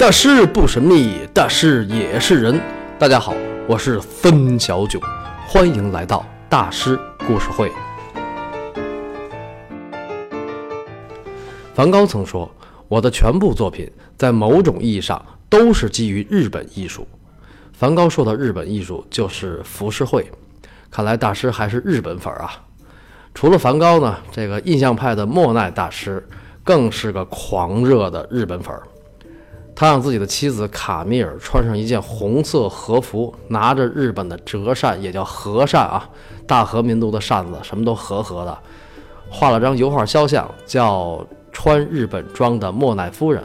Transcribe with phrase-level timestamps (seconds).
[0.00, 2.58] 大师不神秘，大师也是人。
[2.98, 3.34] 大家好，
[3.68, 4.98] 我是分小九，
[5.46, 7.70] 欢迎来到大师故事会。
[11.74, 12.50] 梵高曾说
[12.88, 17.06] ：“我的全部作品在某种意义上都是基于日本艺术。”
[17.74, 20.26] 梵高说的日本艺术就是浮世绘。
[20.90, 22.52] 看来大师还是日本粉儿啊！
[23.34, 26.26] 除了梵高呢，这个印象派的莫奈大师
[26.64, 28.82] 更是个狂热的日本粉儿。
[29.80, 36.06] 他让自己的妻子卡米尔穿上一件红色和服，拿着日本的折扇，也叫和扇啊，
[36.46, 38.58] 大和民族的扇子，什么都和和的，
[39.30, 43.42] 画了张油画肖像，叫穿日本装的莫奈夫人。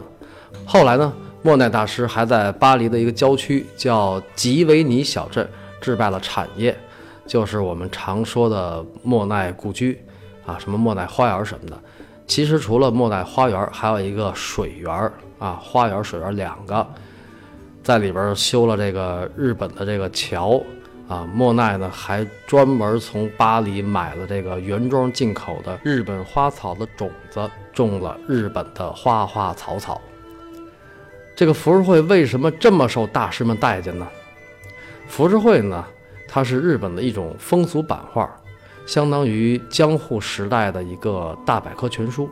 [0.65, 6.77] 后来呢，莫奈大师还在巴黎的一个郊区叫吉维尼小镇置办了产业，
[7.25, 10.03] 就是我们常说的莫奈故居
[10.45, 11.79] 啊，什么莫奈花园什么的。
[12.27, 16.85] 其实除了莫奈花园，还有一个水园啊，花园、水园两个，
[17.83, 20.61] 在里边修了这个日本的这个桥
[21.07, 21.27] 啊。
[21.33, 30.01] 莫奈呢还专门从巴黎买了这个原装进口的日本花草的种子，种了日本的花花草草。
[31.35, 34.07] 这个浮世绘为什么这么受大师们待见呢？
[35.07, 35.85] 浮世绘呢，
[36.27, 38.29] 它是日本的一种风俗版画。
[38.85, 42.29] 相当于江户时代的一个大百科全书，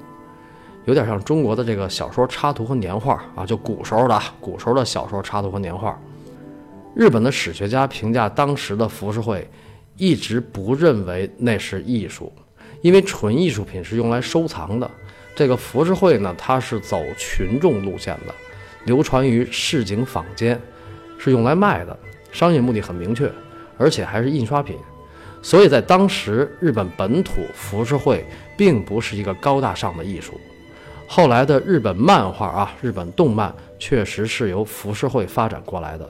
[0.86, 5.98] 有点像中国的这个小说插图和年画啊，就古时候的古时候的小说插图和年画。
[6.96, 9.50] 日本的史学家评价当时的浮世绘，
[9.98, 12.32] 一直不认为那是艺术，
[12.82, 14.90] 因为纯艺术品是用来收藏的。
[15.36, 18.36] 这个浮世绘呢，它是走群众路线的，
[18.86, 20.62] 流传于市井坊间，
[21.18, 21.98] 是用来卖的，
[22.32, 23.32] 商业目的很明确，
[23.78, 24.78] 而且还是印刷品。
[25.42, 28.24] 所以在当时，日本本土浮世绘
[28.56, 30.40] 并不是一个高大上的艺术。
[31.08, 36.10] 后来的日本漫画啊，日本动漫确实是由浮世绘发展过来的。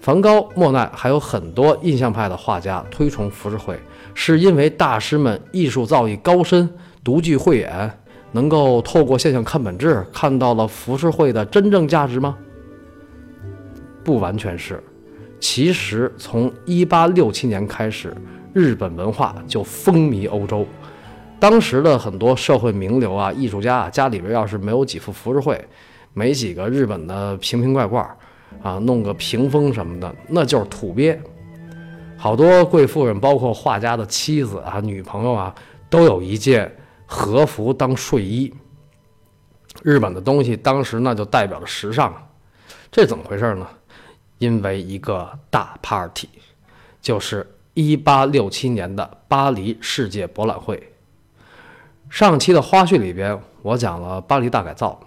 [0.00, 3.78] 梵高、莫奈还有很多印象派的画家推崇浮世绘，
[4.14, 6.68] 是因为大师们艺术造诣高深、
[7.04, 7.90] 独具慧眼，
[8.32, 12.36] 能够透过现象看本质，看到了浮世绘的真正价值吗？
[14.02, 14.82] 不完全是。
[15.40, 18.16] 其实从一八六七年开始，
[18.52, 20.66] 日本文化就风靡欧洲。
[21.40, 25.62] 当时的很多社会名流啊、艺术家啊，家里边要是没有几幅浮世绘，
[26.12, 28.04] 没几个日本的瓶瓶罐罐
[28.62, 31.20] 啊，弄个屏风什么的，那就是土鳖。
[32.16, 35.54] 好多贵妇人，包括画家的妻子啊、女朋友啊，
[35.88, 36.74] 都有一件
[37.06, 38.52] 和服当睡衣。
[39.84, 42.12] 日本的东西当时那就代表着时尚，
[42.90, 43.68] 这怎么回事呢？
[44.38, 46.28] 因为一个大 party，
[47.00, 50.82] 就是一八六七年的巴黎世界博览会。
[52.10, 54.98] 上期的花絮里边，我讲了巴黎大改造。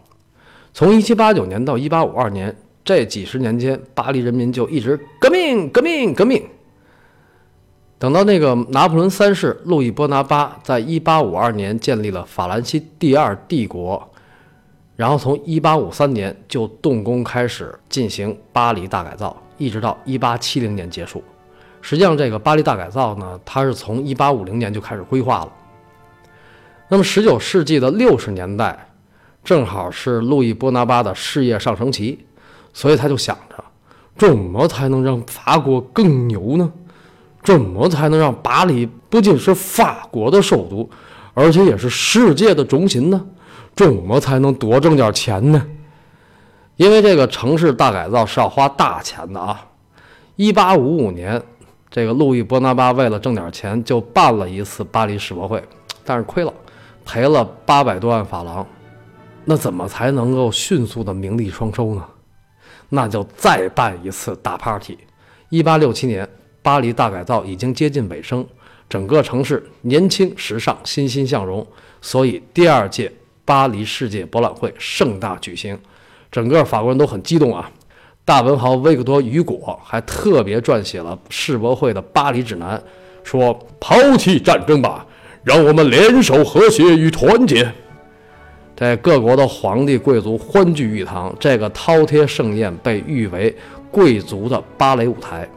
[0.73, 6.43] 从一七八九年到一八五二年这几十年间，巴黎人民就一直革命、革命、革命。
[7.99, 14.07] 等到那个拿破仑三世路易波拿巴在一八五二年建立了法兰西第二帝国。
[14.95, 21.23] 然后从一八五三年就动工开始进行巴黎大改造，一直到一八七零年结束。
[21.81, 25.51] 实际上，这个巴黎大改造呢，它是从一八五零年就开始规划了。
[26.93, 28.89] 那么，十九世纪的六十年代，
[29.45, 32.19] 正好是路易波拿巴的事业上升期，
[32.73, 33.63] 所以他就想着，
[34.17, 36.69] 怎么才能让法国更牛呢？
[37.43, 40.89] 怎么才能让巴黎不仅是法国的首都，
[41.33, 43.25] 而且也是世界的中心呢？
[43.73, 45.65] 怎么才能多挣点钱呢？
[46.75, 49.65] 因为这个城市大改造是要花大钱的啊！
[50.35, 51.41] 一八五五年，
[51.89, 55.63] 这个路易波拿巴为了挣点钱，就办了一次巴黎世博会，
[56.03, 56.53] 但是亏了，
[57.05, 58.65] 赔了八百多万法郎。
[59.45, 62.05] 那怎么才能够迅速的名利双收呢？
[62.89, 64.97] 那就再办一次大 party。
[65.49, 66.27] 一八六七年，
[66.61, 68.45] 巴黎大改造已经接近尾声，
[68.89, 71.65] 整个城市年轻时尚、欣欣向荣，
[72.01, 73.11] 所以第二届。
[73.43, 75.77] 巴黎世界博览会盛大举行，
[76.31, 77.69] 整个法国人都很激动啊！
[78.23, 82.81] 大文豪维克多·雨果还特别撰写了世博会的巴黎指南，
[83.23, 85.05] 说：“抛弃战争吧，
[85.43, 87.71] 让我们联手和谐与团结。”
[88.75, 93.55] 在各国的皇帝贵族欢聚一堂，这个饕餮盛宴被誉为
[93.91, 95.47] 贵族的芭蕾舞台。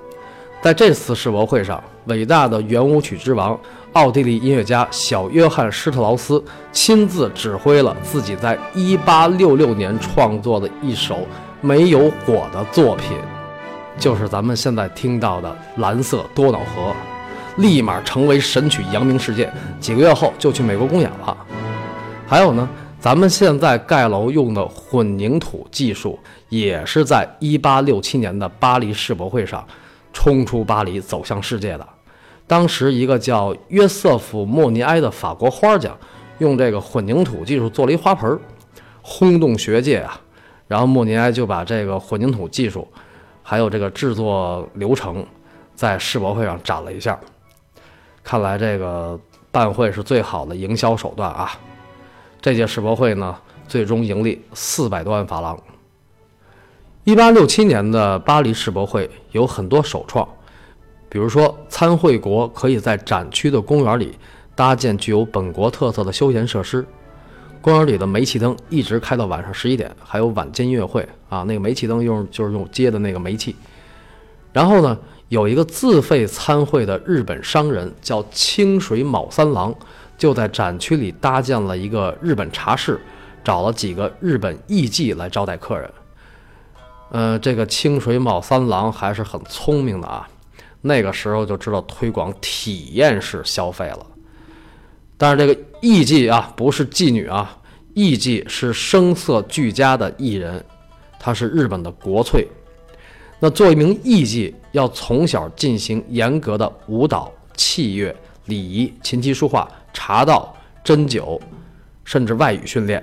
[0.61, 3.59] 在这次世博会上，伟大的圆舞曲之王。
[3.95, 6.43] 奥地利音乐家小约翰施特劳斯
[6.73, 11.29] 亲自指挥了自己在1866年创作的一首
[11.61, 13.17] 没有火的作品，
[13.97, 16.91] 就是咱们现在听到的《蓝色多瑙河》，
[17.57, 19.51] 立马成为神曲，扬名世界。
[19.79, 21.37] 几个月后就去美国公演了。
[22.27, 22.69] 还有呢，
[22.99, 26.19] 咱们现在盖楼用的混凝土技术，
[26.49, 29.65] 也是在1867年的巴黎世博会上
[30.13, 31.87] 冲出巴黎，走向世界的。
[32.47, 35.97] 当时一个叫约瑟夫·莫尼埃的法国花匠，
[36.39, 38.39] 用这个混凝土技术做了一花盆，
[39.01, 40.21] 轰动学界啊。
[40.67, 42.89] 然后莫尼埃就把这个混凝土技术，
[43.43, 45.25] 还有这个制作流程，
[45.75, 47.19] 在世博会上展了一下。
[48.25, 49.19] 看来这个
[49.53, 51.53] 办会是最好的营销手段啊。
[52.41, 53.37] 这届世博会呢，
[53.69, 55.57] 最终盈利四百多万法郎。
[57.05, 60.27] 一八六七年的巴黎世博会有很多首创，
[61.09, 64.19] 比如说参会国可以在展区的公园里
[64.55, 66.85] 搭建具有本国特色的休闲设施，
[67.61, 73.55] 公园里的煤气灯一直开到晚上十一点，还有晚间音乐会啊，那个煤气灯用就是用接的那个煤气。
[74.53, 74.99] 然后呢，
[75.35, 79.75] 有一个自费参会的日本商人叫清水卯三郎。
[80.17, 83.01] 就在展区里搭建了一个日本茶室，
[83.43, 85.91] 找了几个日本艺妓来招待客人。
[87.11, 90.29] 呃，这个清水卯三郎还是很聪明的啊，
[90.83, 94.07] 那个时候就知道推广体验式消费了。
[95.19, 97.59] 但是这个艺妓啊，不是妓女啊，
[97.93, 100.65] 艺妓是声色俱佳的艺人，
[101.19, 102.47] 她是日本的国粹。
[103.41, 109.67] 那做一名艺妓，要从小进行严格的舞蹈、器乐、礼仪、琴棋书画。
[109.97, 111.41] 茶道、针灸，
[112.05, 113.01] 甚至外语训练，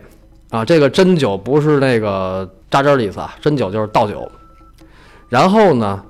[0.49, 4.29] 啊，这个针灸不是那个扎针的意思啊，针灸就是倒酒。
[5.29, 6.03] 然后呢，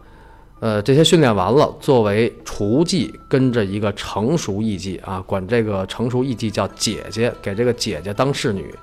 [0.60, 8.74] 呃，这些训练完了，作为雏妓，跟着一个成熟艺妓啊，管这个成熟艺妓叫姐姐，给这个姐姐当侍女。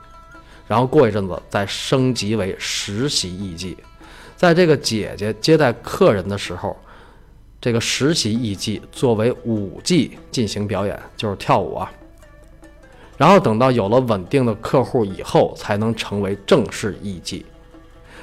[0.68, 3.74] 然后过一阵子再升级为实习艺妓，
[4.38, 6.74] 在这个姐姐接待客人的时候。
[7.60, 11.90] 这个实习艺妓作为舞妓进行表演，就是跳舞啊。
[13.16, 17.42] 然后等到有了稳定的客户以后，才能成为正式艺妓。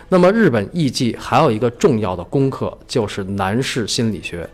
[0.08, 4.50] 那么日本艺妓还有一个重要的功课，就是男士心理学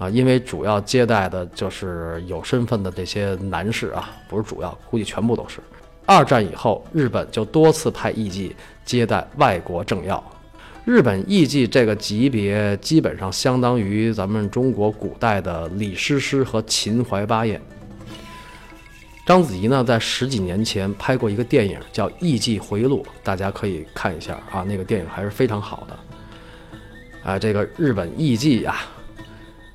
[0.00, 5.60] 啊，因为主要接待的就是有身份的这些男士啊，不是主要，估计全部都是。
[6.06, 8.50] 二战以后，日本就多次派艺妓
[8.84, 10.20] 接待外国政要。
[10.88, 17.60] 日本艺妓这个级别基本上相当于咱们中国古代的李师师和秦淮八艳。
[19.26, 25.98] 章子怡呢，在十几年前拍过一个电影叫《艺妓回忆录》，大家可以看一下啊，那个电影还是非常好的。
[27.22, 28.76] 啊，这个日本艺妓呀，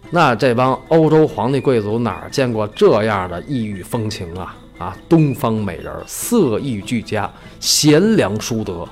[0.10, 4.58] 那这帮欧洲皇帝贵族哪儿见过这样的异域风情啊？
[4.80, 8.90] 啊，东方美人，色艺俱佳，贤良淑德。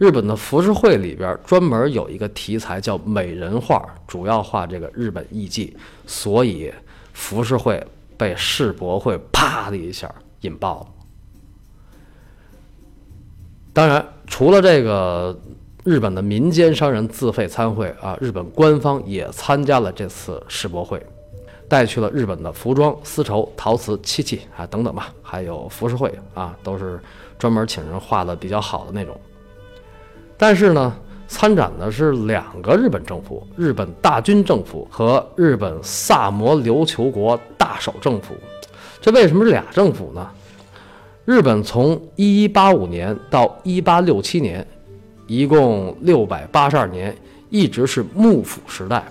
[0.00, 5.70] 日本的浮世绘里边专门有一个题材叫美人画，主要画这个日本艺妓，
[6.06, 6.72] 所以
[7.12, 7.86] 浮世绘
[8.16, 10.10] 被世博会啪的一下
[10.40, 10.86] 引爆了。
[13.74, 15.38] 当然，除了这个
[15.84, 21.06] 日本的民间商人自费参会啊，日本官方也参加了这次世博会，
[21.68, 26.98] 带去了日本的服装、丝绸、陶瓷、漆器啊等等吧，还有浮世绘啊，都是
[27.38, 29.14] 专门请人画的比较好的那种。
[30.42, 30.90] 但是呢，
[31.28, 38.34] 参展的是两个日本政府：日本大军政府和日本萨摩琉球国大守政府。
[39.02, 40.26] 这为什么是俩政府呢？
[41.26, 44.66] 日本从一一八五年到一八六七年，
[45.26, 47.14] 一共六百八十二年，
[47.50, 49.04] 一直是幕府时代。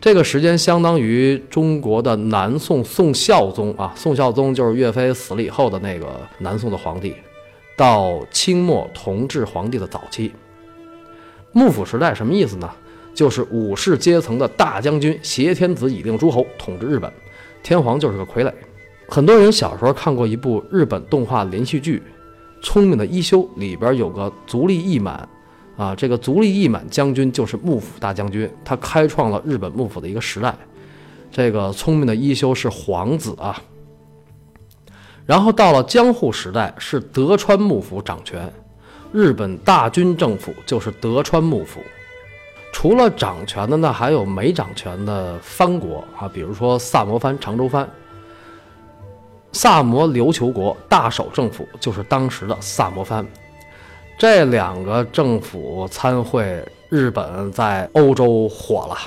[0.00, 7.14] 这个时间相当于中国的南宋宋孝宗啊，宋孝宗就是岳飞死了以后的那个南宋的皇帝。
[7.76, 10.32] 到清末同治皇帝的早期，
[11.52, 12.70] 幕府时代什么意思呢？
[13.14, 17.12] 就是武士阶层的大将军挟天子以令诸侯，统治日本，
[17.62, 18.52] 天皇就是个傀儡。
[19.08, 22.02] 很多人小时候看过一部日本动画连续剧
[22.64, 25.28] 《聪明的一休》，里边有个足利义满，
[25.76, 30.56] 啊，这个足利义满将军就是幕府大将军，他开创了日本幕府的一个时代。
[31.30, 33.62] 这个聪明的一休是皇子啊。
[35.32, 38.52] 然后到了江户时代，是德川幕府掌权，
[39.12, 41.80] 日本大军政府就是德川幕府。
[42.70, 47.88] 除了掌权的，呢还有没掌权的藩国啊，比如说萨摩藩、长州藩。
[49.54, 53.26] 萨摩琉球国大守政府就是当时的萨摩藩。
[54.18, 58.98] 这两个政府参会，日本在欧洲火了，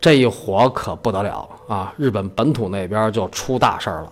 [0.00, 1.92] 这一火可不得了啊！
[1.98, 4.10] 日本本土那边就出大事了，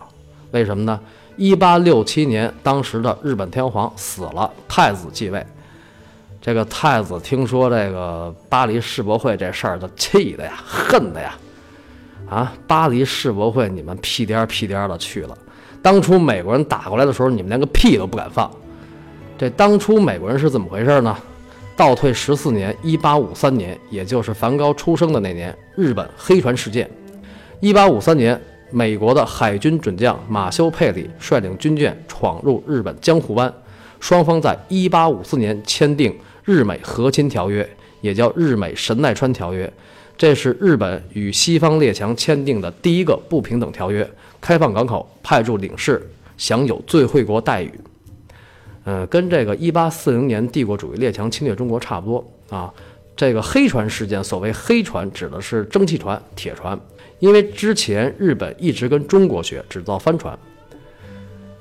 [0.50, 1.00] 为什么呢？
[1.40, 5.42] 一八六七年，当时的日本天皇死了，太子继位。
[6.38, 11.35] 这个太子听说这个巴黎世博会这事儿，就气的呀，恨的呀。
[12.28, 15.38] 啊，巴黎世博会你们屁颠屁颠的去了，
[15.80, 18.50] 当初美国人打过来的时候，你们连个屁都不敢放。
[19.38, 21.16] 这当初美国人是怎么回事呢？
[21.75, 26.90] 倒退十四年，一八五三年，也就是梵高出生的那年，日本黑船事件。
[27.61, 28.38] 一八五三年，
[28.70, 33.52] 美国的海军准将马修·佩里率领军舰闯入日本江户湾，
[33.98, 37.68] 双方在一八五四年签订日美和亲条约，
[38.00, 39.70] 也叫日美神奈川条约。
[40.16, 44.08] 这是日本与西方列强签订的第一个不平等条约，
[44.40, 47.72] 开放港口，派驻领事，享有最惠国待遇。
[48.84, 52.72] 呃，跟这个一八四零年帝国主义列强侵略中国差不多啊。
[53.16, 56.78] 这个黑船事件，所谓黑船指的是蒸汽船、铁船，
[57.20, 60.36] 因为之前日本一直跟中国学制造帆船。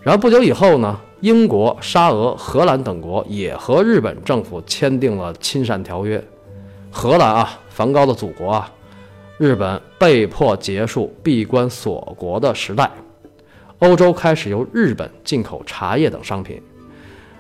[0.02, 6.22] 然后不久以后呢，英国、沙俄、荷兰等国也和日本政府签订了亲善条约。
[6.90, 7.60] 荷兰啊。
[7.70, 8.70] 梵高的祖国啊，
[9.38, 12.92] 日本被迫结束闭关锁国的时代，
[13.78, 16.62] 欧洲开始由日本进口茶叶等商品。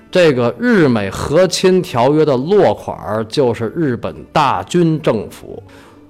[0.09, 5.61] 这个日美和亲条约的落款儿就是日本大军政府，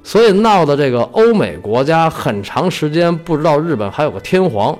[0.03, 4.77] 所以闹的这个欧美国家很长时间不知道日本还有个天皇。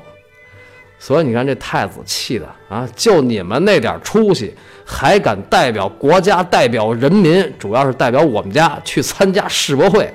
[1.01, 2.85] 所以你看这太子气的啊！
[2.93, 10.13] 就你们那点出息，还敢代表国家、代表人民，主要是代表我们家去参加世博会。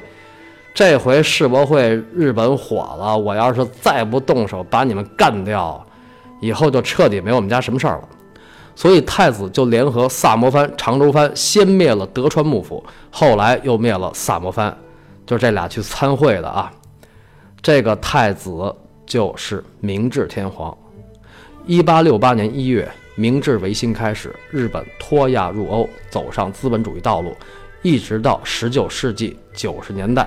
[0.75, 5.83] 这回世博会日本火了，我要是再不动手把你们干掉，
[6.41, 8.09] 以后就彻底没我们家什么事儿了。
[8.77, 14.77] 所以太子就联合萨摩藩、长州藩，先灭了德川幕府，后来又灭了萨摩藩，
[15.27, 16.73] 就这俩去参会的啊。
[17.63, 18.75] 这个太子。
[19.07, 20.75] 就是明治天皇。
[21.67, 27.37] 一八六八年一月，明治维新开始，日本脱亚入欧，走上资本主义道路，
[27.83, 30.27] 一直到十九世纪九十年代。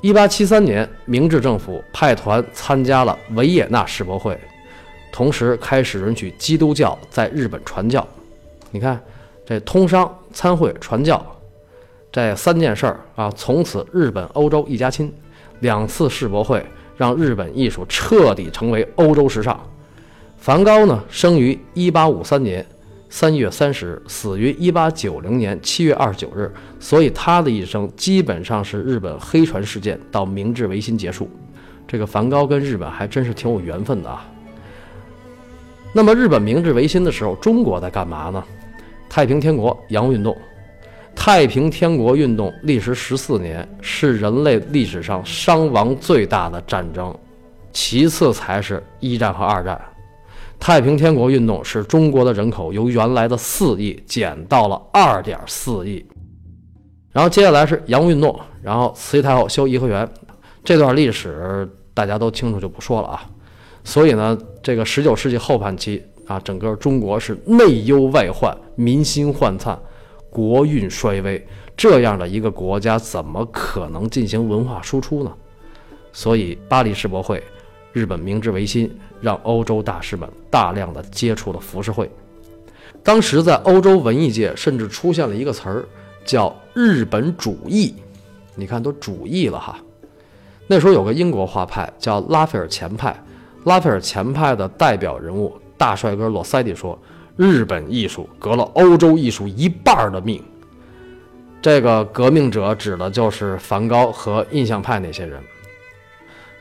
[0.00, 4.40] 一八七三年，明治政府派团参加了维也纳世博会，
[5.12, 8.08] 同时开始允许基督教在日本传教。
[8.70, 8.98] 你看，
[9.44, 11.22] 这通商、参会、传教，
[12.12, 15.12] 这三件事儿啊，从此日本欧洲一家亲。
[15.60, 16.64] 两次世博会
[16.96, 19.60] 让日本艺术彻底成为欧洲时尚。
[20.38, 22.66] 梵高呢，生于1853年
[23.10, 31.28] 3月30日，死于1890年7月29日，所以他的一生基本上是日本黑船事件到明治维新结束。
[31.86, 34.26] 这个梵高跟日本还真是挺有缘分的啊。
[35.92, 38.42] 那么日本明治维新的时候，中国在干嘛呢？
[39.10, 40.34] 太平天国洋务运动。
[41.14, 47.14] 太平天国运动历时十四年，是人类历史上伤亡最大的战争，
[47.72, 49.78] 其次才是一战和二战。
[50.58, 56.04] 太平天国运动使中国的人口由原来的四亿减到了二点四亿。
[57.12, 60.08] 然后接下来是洋务运动，然后慈禧太后修颐和园，
[60.64, 63.24] 这段历史大家都清楚，就不说了啊。
[63.84, 69.78] 所以呢，这个十九世纪后半期啊，整个中国是内忧外患，民心涣散。
[70.30, 71.44] 国运衰微，
[71.76, 75.32] 这样的一个国家怎么可能进行文化输出呢？
[76.12, 77.42] 所以巴黎世博会、
[77.92, 82.08] 日本明治维新，让欧洲大师们大量的接触了浮世绘。
[83.02, 85.84] 当时在欧洲文艺界，甚至出现了一个词儿，
[86.24, 87.94] 叫“日本主义”。
[88.54, 89.78] 你看，都主义了哈。
[90.68, 93.20] 那时候有个英国画派叫拉斐尔前派，
[93.64, 96.96] 拉斐尔前派的代表人物大帅哥洛塞蒂说。
[97.40, 100.44] 日本艺术革了欧洲艺术一半的命，
[101.62, 105.42] 这个革命者指的就是梵高和印象派那些人。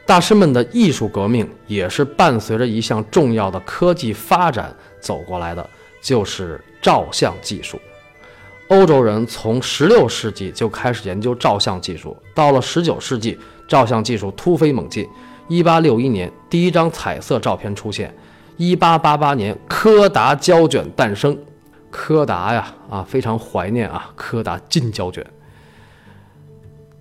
[0.06, 5.70] 大师们的艺术革命也是伴随着一项重要的科技发展走过来的，
[6.02, 7.78] 就是照相技术。
[8.70, 15.06] 欧洲人从16世纪就开始研究照相技术，到了19世纪，照相技术突飞猛进。
[15.50, 18.16] 1861年，第一张彩色照片出现。
[18.60, 21.36] 一八八八年，柯达胶卷诞生。
[21.90, 25.26] 柯达呀，啊，非常怀念啊，柯达金胶卷。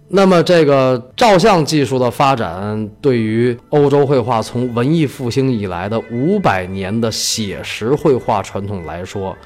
[0.07, 9.37] 那么，这个照相技术的发展，对于欧洲绘画从文艺复兴以来的五百年的写实绘画传统来说，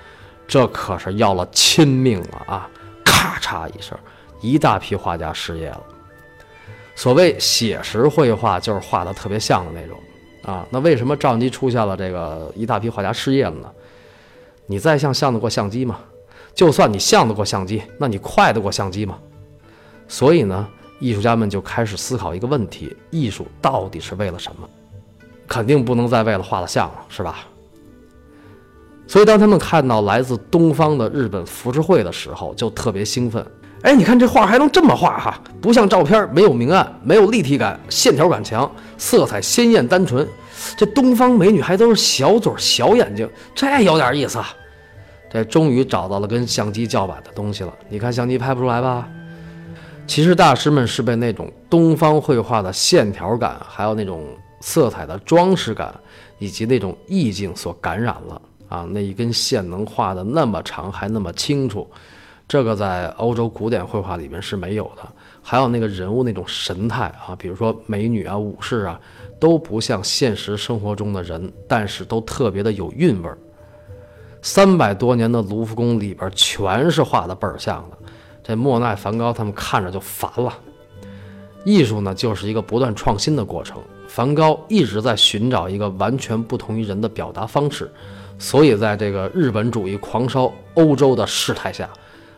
[0.46, 2.68] 这可是要了亲命了啊！
[3.02, 3.98] 咔嚓一声，
[4.42, 5.80] 一大批画家失业了。
[6.94, 9.98] 所谓写实绘画，就是画的特别像的那种。
[10.44, 13.70] 啊，那为什么照相机出现了这个一大批画家失业了呢？
[14.66, 15.98] 你再像像得过相机吗？
[16.54, 19.18] 就算你像得过相机，那你快得过相机吗？
[20.08, 20.68] 所以呢，
[20.98, 24.68] 艺术家们就开始思考一个问题：艺术到底是为了什么？
[25.48, 27.46] 肯定不能再为了画了像了，是吧？
[29.06, 33.44] 所以当他们看到来自东方的日本浮世绘的时候，就特别兴奋。
[33.82, 40.26] 哎，你看这画还能这么画哈，不像照片，没有明暗，没有立体感，线条感强，色彩鲜艳单纯。
[40.76, 44.48] 这东方美女还都是小嘴小眼睛，这有点意思啊。
[45.28, 47.74] 这终于找到了跟相机叫板的东西了。
[47.88, 49.08] 你看相机拍不出来吧？
[50.06, 54.26] 其实大师们是被那种东方绘画的线条感，还有那种
[54.60, 55.92] 色彩的装饰感，
[56.38, 58.86] 以及那种意境所感染了啊！
[58.90, 61.88] 那一根线能画的那么长，还那么清楚，
[62.46, 65.02] 这个在欧洲古典绘画里面是没有的。
[65.42, 69.00] 还有那个人物那种神态啊，比如说美女啊、武士啊，
[69.40, 73.36] 都不像现实生活中的人，但是都特别的有韵味儿。
[74.42, 77.96] 三百多年的卢浮宫里边全是画的倍儿像的。
[78.42, 80.52] 这莫奈、梵高他们看着就烦了。
[81.64, 83.80] 艺术呢，就是一个不断创新的过程。
[84.08, 87.90] 梵高一直在寻找一个完全不同于人的表达方式，
[88.38, 91.88] 所以在这个日本主义狂烧欧洲的事态下，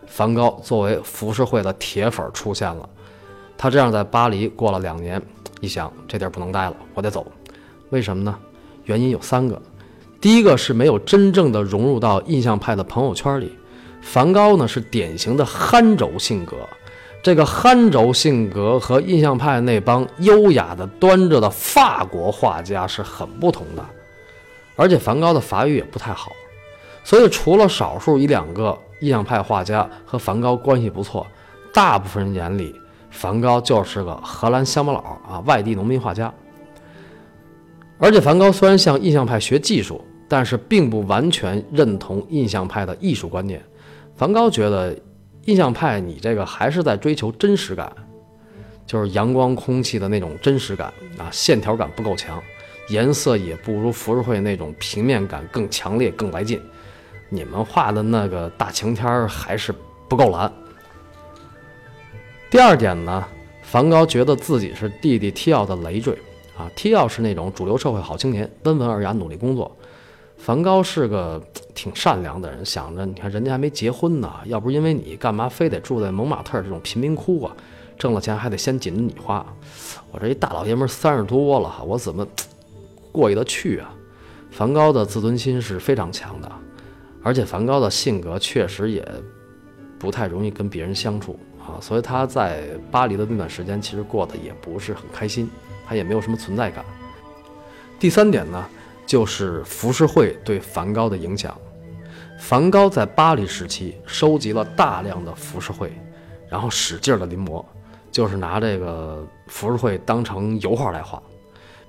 [0.06, 2.88] 梵高作为浮世绘的铁粉出现了。
[3.56, 5.22] 他这样在巴黎过了两年，
[5.60, 7.26] 一想这地儿不能待了，我得走。
[7.90, 8.36] 为什么呢？
[8.84, 9.60] 原因有三个。
[10.20, 13.56] 第一个是没有真正的融入到印象派的朋友圈里。
[14.02, 16.56] 梵高呢是典型的憨轴性格，
[17.22, 23.82] 这个憨轴性格和印象派那帮优雅的端着的法国画家是很不同的，
[24.76, 26.32] 而且梵高的法语也不太好，
[27.02, 31.26] 所以除了少数一两个印象派画家和梵高关系不错，
[31.74, 32.74] 大部分人眼里
[33.10, 36.32] 梵高就是个荷兰乡巴佬啊，外地农民画家。
[37.98, 43.62] 而且梵高虽然向印象派学技术，但是并不完全认同印象派的艺术观念。
[44.16, 44.96] 梵高觉得，
[45.44, 47.92] 印象派你这个还是在追求真实感，
[48.86, 52.42] 就是阳光空气的那种真实感啊，线条感不够强，
[52.88, 56.58] 颜色也不如浮世绘那种平面感更强烈、更来劲。
[57.28, 59.74] 你们画的那个大晴天还是
[60.08, 60.52] 不够蓝。
[62.50, 63.24] 第二点呢，
[63.62, 66.16] 梵高觉得自己是弟弟提奥的累赘
[66.56, 69.76] 啊，提奥是那种主流社会好青年，温文尔雅，努力工作。
[70.36, 71.42] 梵高是个
[71.74, 77.56] 挺善良的人，想着你看人家还没结婚呢，要不是因为你，干嘛非得住在蒙马特这种贫民窟啊？
[77.96, 79.44] 挣了钱还得先紧着你花，
[80.10, 82.26] 我这一大老爷们三十多了，我怎么
[83.10, 83.94] 过意得去啊？
[84.50, 86.52] 梵高的自尊心是非常强的，
[87.24, 89.04] 而且梵高的性格确实也
[89.98, 95.50] 不太容易跟别人相处啊，所以他在巴黎的那段时间其实过得也不是很开心，
[95.84, 96.84] 他也没有什么存在感。
[97.98, 98.64] 第三点呢？
[99.06, 101.54] 就是浮世绘对梵高的影响。
[102.38, 105.92] 梵高在巴黎时期收集了大量的浮世绘，
[106.48, 107.62] 然后使劲的临摹，
[108.10, 111.22] 就是拿这个浮世绘当成油画来画。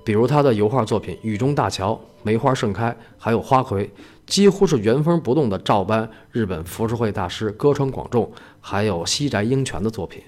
[0.06, 3.88] 比如他的油画作品《雨中大桥》《梅花盛开》，还有《花魁》，
[4.28, 10.22] 几乎是原封不动的照搬日本浮世绘大师歌川广重还有西宅英泉的作品。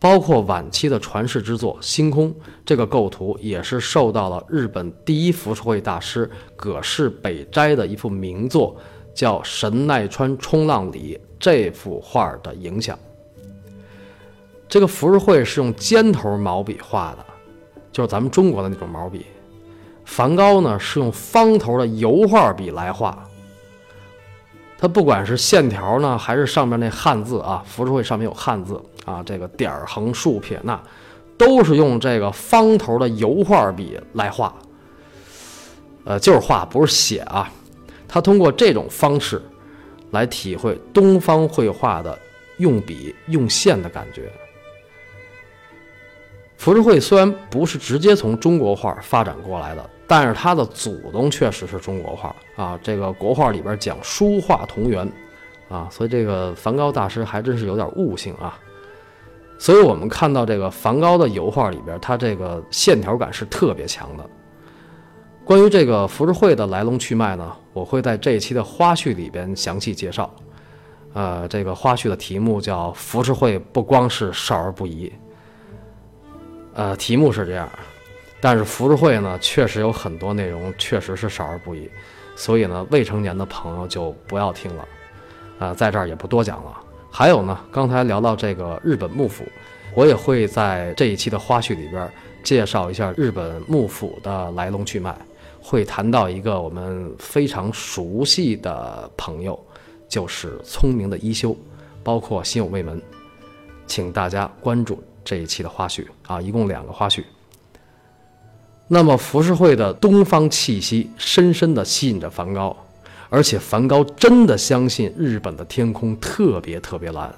[0.00, 2.30] 包括晚期的传世之作《星空》，
[2.64, 8.74] 这个构图也是受到了日本第一浮世绘大师葛饰北斋的一幅名作，
[9.14, 12.98] 叫《神奈川冲浪里》这幅画的影响。
[14.66, 17.24] 这个浮世绘是用尖头毛笔画的，
[17.92, 19.26] 就是咱们中国的那种毛笔。
[20.04, 23.16] 梵高呢是用方头的油画笔来画。
[24.76, 30.80] 它不管是线条呢，还是上面那汉字啊，浮世绘上面有汉字啊，这个点儿、横、竖、撇捺，
[31.38, 34.52] 都是用这个方头的油画笔来画。
[36.04, 37.48] 呃，就是画，不是写啊。
[38.08, 39.40] 他通过这种方式
[40.10, 42.18] 来体会东方绘画的
[42.56, 44.32] 用笔用线的感觉。
[46.62, 49.90] 浮世绘虽然不是直接从中国画发展过来的。
[50.06, 55.10] 但是他的祖宗确实是中国画啊，这个国画里边讲书画同源
[55.68, 58.56] 啊，所以这个梵高大师还真是有点悟性啊。
[59.58, 64.24] 所以我们看到这个梵高的油画里边，他这个线条感是特别强的。
[65.44, 70.32] 关于这个浮世绘的来龙去脉呢，我会在这一期的花絮里边详细介绍。
[71.12, 75.08] 呃，这个花絮的题目叫《浮世绘不光是少儿不宜》。
[76.74, 77.68] 呃，题目是这样。
[78.40, 81.88] 但是浮世绘呢，确实有很多内容确实是少儿不宜，
[82.34, 84.88] 所以呢，未成年的朋友就不要听了，
[85.60, 86.76] 啊，在这儿也不多讲了。
[87.08, 89.44] 还有呢，刚才聊到这个日本幕府，
[89.94, 92.10] 我也会在这一期的花絮里边
[92.42, 95.16] 介绍一下日本幕府的来龙去脉，
[95.60, 99.56] 会谈到一个我们非常熟悉的朋友，
[100.08, 101.56] 就是聪明的一休，
[102.02, 103.00] 包括心有未泯，
[103.86, 107.24] 请大家关注这一期的花絮啊，一共两个花絮。
[108.88, 112.76] 那么浮世绘的东方气息深深地吸引着梵高，
[113.30, 117.32] 而且梵高真的相信日本的天空特别特别蓝，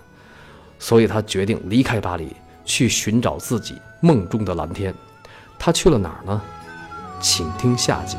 [0.79, 2.29] 所以他决定离开巴黎，
[2.65, 4.93] 去寻找自己梦中的蓝天。
[5.59, 6.43] 他去了哪儿呢？
[7.21, 8.17] 请听下集：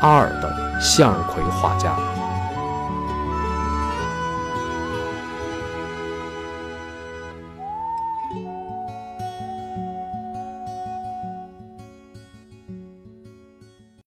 [0.00, 2.17] 阿尔的向日葵画家。